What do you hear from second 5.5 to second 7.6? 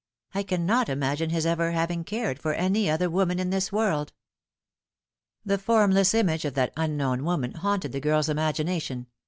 formless image of that unknown woman